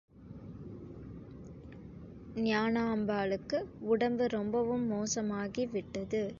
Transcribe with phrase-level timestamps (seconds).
[2.43, 3.57] ஞானாம்பாளுக்கு
[3.87, 6.23] உடம்பு ரொம்பவும் மோசமாகி விட்டது.